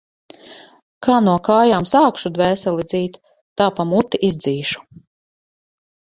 Kā 1.07 1.17
no 1.25 1.33
kājām 1.47 1.83
sākšu 1.91 2.31
dvēseli 2.37 2.85
dzīt, 2.93 3.19
tā 3.61 3.67
pa 3.81 3.85
muti 3.91 4.21
izdzīšu. 4.31 4.83